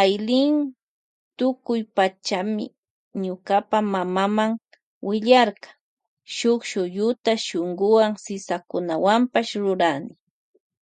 [0.00, 0.72] Aylin willarka
[1.38, 2.64] tukuy pachami
[3.22, 4.44] ñukapa mamama
[6.36, 10.12] shuk shuyuta shunkuwan sisakunawanpash rurani.